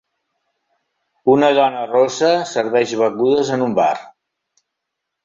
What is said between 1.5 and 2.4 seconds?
dona rossa